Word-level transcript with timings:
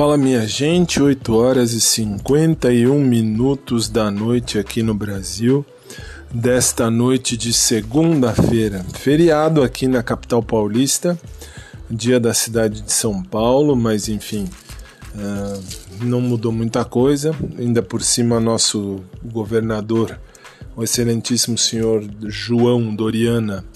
Fala 0.00 0.16
minha 0.16 0.46
gente, 0.46 0.98
8 0.98 1.36
horas 1.36 1.74
e 1.74 1.80
51 1.82 3.04
minutos 3.04 3.86
da 3.86 4.10
noite 4.10 4.58
aqui 4.58 4.82
no 4.82 4.94
Brasil, 4.94 5.62
desta 6.32 6.90
noite 6.90 7.36
de 7.36 7.52
segunda-feira, 7.52 8.82
feriado 8.94 9.62
aqui 9.62 9.86
na 9.86 10.02
capital 10.02 10.42
paulista, 10.42 11.20
dia 11.90 12.18
da 12.18 12.32
cidade 12.32 12.80
de 12.80 12.90
São 12.90 13.22
Paulo, 13.22 13.76
mas 13.76 14.08
enfim, 14.08 14.48
uh, 15.14 15.62
não 16.02 16.22
mudou 16.22 16.50
muita 16.50 16.82
coisa, 16.82 17.36
ainda 17.58 17.82
por 17.82 18.00
cima 18.00 18.40
nosso 18.40 19.02
governador, 19.22 20.18
o 20.74 20.82
excelentíssimo 20.82 21.58
senhor 21.58 22.02
João 22.22 22.94
Doriana, 22.94 23.66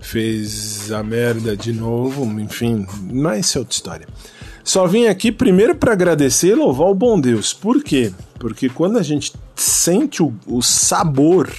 fez 0.00 0.92
a 0.92 1.02
merda 1.02 1.56
de 1.56 1.72
novo, 1.72 2.24
enfim, 2.40 2.86
mas 3.10 3.46
isso 3.46 3.58
é 3.58 3.60
outra 3.60 3.74
história. 3.74 4.06
Só 4.68 4.86
vim 4.86 5.06
aqui 5.06 5.32
primeiro 5.32 5.74
para 5.74 5.94
agradecer 5.94 6.48
e 6.48 6.54
louvar 6.54 6.88
o 6.88 6.94
bom 6.94 7.18
Deus. 7.18 7.54
Por 7.54 7.82
quê? 7.82 8.12
Porque 8.38 8.68
quando 8.68 8.98
a 8.98 9.02
gente 9.02 9.32
sente 9.56 10.22
o, 10.22 10.34
o 10.46 10.60
sabor, 10.60 11.50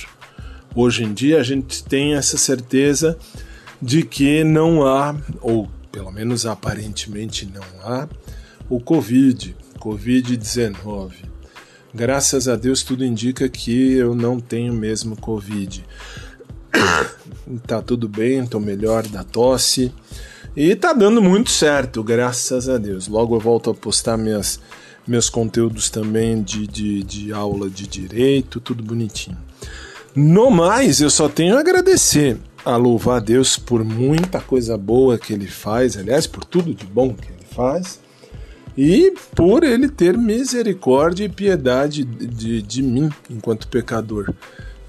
hoje 0.75 1.05
em 1.05 1.11
dia, 1.11 1.39
a 1.39 1.43
gente 1.43 1.83
tem 1.83 2.13
essa 2.13 2.37
certeza 2.37 3.17
de 3.81 4.03
que 4.03 4.43
não 4.43 4.85
há, 4.85 5.15
ou 5.41 5.67
pelo 5.91 6.11
menos 6.11 6.45
aparentemente 6.45 7.51
não 7.51 7.63
há, 7.83 8.07
o 8.69 8.79
Covid, 8.79 9.57
Covid-19. 9.79 11.13
Graças 11.91 12.47
a 12.47 12.55
Deus 12.55 12.83
tudo 12.83 13.03
indica 13.03 13.49
que 13.49 13.93
eu 13.93 14.13
não 14.13 14.39
tenho 14.39 14.71
mesmo 14.71 15.19
Covid. 15.19 15.83
tá 17.65 17.81
tudo 17.81 18.07
bem, 18.07 18.45
tô 18.45 18.59
melhor 18.59 19.07
da 19.07 19.23
tosse. 19.23 19.91
E 20.55 20.76
tá 20.76 20.94
dando 20.94 21.21
muito 21.21 21.52
certo, 21.52 22.03
graças 22.03 22.67
a 22.67 22.78
Deus. 22.78 23.08
Logo 23.08 23.36
eu 23.36 23.39
volto 23.39 23.69
a 23.69 23.73
postar 23.73 24.17
minhas, 24.17 24.59
meus 25.08 25.30
conteúdos 25.30 25.89
também 25.89 26.41
de, 26.41 26.66
de, 26.66 27.03
de 27.03 27.31
aula 27.31 27.69
de 27.69 27.88
direito, 27.88 28.59
tudo 28.59 28.83
bonitinho. 28.83 29.38
No 30.16 30.50
mais, 30.50 31.00
eu 31.02 31.09
só 31.09 31.30
tenho 31.30 31.56
a 31.56 31.59
agradecer, 31.59 32.38
a 32.66 32.75
louvar 32.75 33.17
a 33.17 33.19
Deus 33.19 33.58
por 33.58 33.83
muita 33.83 34.41
coisa 34.41 34.75
boa 34.75 35.19
que 35.19 35.31
ele 35.31 35.47
faz, 35.47 35.95
aliás, 35.95 36.25
por 36.25 36.44
tudo 36.44 36.73
de 36.73 36.86
bom 36.86 37.13
que 37.13 37.28
ele 37.28 37.45
faz, 37.52 38.00
e 38.75 39.13
por 39.36 39.63
ele 39.63 39.88
ter 39.88 40.17
misericórdia 40.17 41.25
e 41.25 41.30
piedade 41.30 42.03
de, 42.03 42.61
de 42.61 42.81
mim 42.81 43.09
enquanto 43.30 43.67
pecador. 43.67 44.34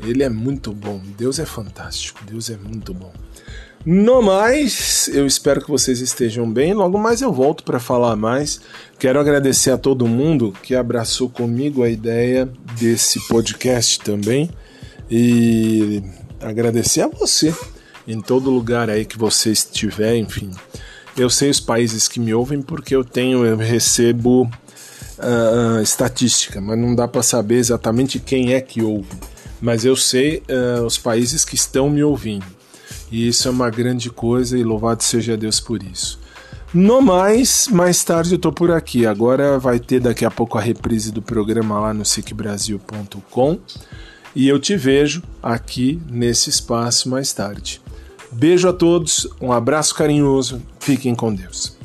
Ele 0.02 0.22
é 0.22 0.30
muito 0.30 0.72
bom, 0.72 1.00
Deus 1.18 1.38
é 1.38 1.44
fantástico, 1.44 2.24
Deus 2.24 2.48
é 2.48 2.56
muito 2.56 2.94
bom. 2.94 3.12
No 3.84 4.20
mais, 4.20 5.08
eu 5.08 5.26
espero 5.26 5.62
que 5.62 5.70
vocês 5.70 6.00
estejam 6.00 6.50
bem. 6.50 6.74
Logo 6.74 6.98
mais 6.98 7.22
eu 7.22 7.32
volto 7.32 7.64
para 7.64 7.80
falar 7.80 8.14
mais. 8.14 8.60
Quero 8.98 9.18
agradecer 9.18 9.70
a 9.70 9.78
todo 9.78 10.06
mundo 10.06 10.52
que 10.62 10.74
abraçou 10.74 11.30
comigo 11.30 11.82
a 11.82 11.88
ideia 11.88 12.46
desse 12.78 13.26
podcast 13.26 13.98
também 14.00 14.50
e 15.10 16.02
agradecer 16.42 17.00
a 17.00 17.08
você 17.08 17.54
em 18.06 18.20
todo 18.20 18.50
lugar 18.50 18.90
aí 18.90 19.06
que 19.06 19.16
você 19.16 19.50
estiver, 19.50 20.14
enfim. 20.14 20.50
Eu 21.16 21.30
sei 21.30 21.48
os 21.48 21.60
países 21.60 22.06
que 22.06 22.20
me 22.20 22.34
ouvem 22.34 22.60
porque 22.60 22.94
eu 22.94 23.02
tenho, 23.02 23.46
eu 23.46 23.56
recebo 23.56 24.42
uh, 24.42 25.82
estatística, 25.82 26.60
mas 26.60 26.78
não 26.78 26.94
dá 26.94 27.08
para 27.08 27.22
saber 27.22 27.56
exatamente 27.56 28.18
quem 28.18 28.52
é 28.52 28.60
que 28.60 28.82
ouve. 28.82 29.08
Mas 29.58 29.86
eu 29.86 29.96
sei 29.96 30.42
uh, 30.50 30.84
os 30.84 30.98
países 30.98 31.46
que 31.46 31.54
estão 31.54 31.88
me 31.88 32.04
ouvindo. 32.04 32.59
E 33.10 33.28
isso 33.28 33.48
é 33.48 33.50
uma 33.50 33.70
grande 33.70 34.10
coisa 34.10 34.58
e 34.58 34.62
louvado 34.62 35.02
seja 35.02 35.36
Deus 35.36 35.58
por 35.60 35.82
isso. 35.82 36.18
No 36.72 37.02
mais, 37.02 37.66
mais 37.66 38.04
tarde 38.04 38.34
eu 38.34 38.38
tô 38.38 38.52
por 38.52 38.70
aqui. 38.70 39.04
Agora 39.04 39.58
vai 39.58 39.80
ter 39.80 40.00
daqui 40.00 40.24
a 40.24 40.30
pouco 40.30 40.56
a 40.56 40.60
reprise 40.60 41.10
do 41.10 41.20
programa 41.20 41.80
lá 41.80 41.92
no 41.92 42.04
sicbrasil.com 42.04 43.58
e 44.36 44.48
eu 44.48 44.60
te 44.60 44.76
vejo 44.76 45.22
aqui 45.42 46.00
nesse 46.08 46.48
espaço 46.48 47.08
mais 47.08 47.32
tarde. 47.32 47.80
Beijo 48.30 48.68
a 48.68 48.72
todos, 48.72 49.26
um 49.40 49.50
abraço 49.50 49.92
carinhoso, 49.94 50.62
fiquem 50.78 51.16
com 51.16 51.34
Deus. 51.34 51.76